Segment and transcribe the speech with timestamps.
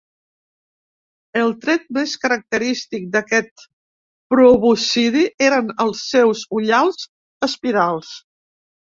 [1.41, 3.67] El tret més característic d'aquest
[4.35, 7.11] proboscidi eren els seus ullals
[7.53, 8.15] espirals.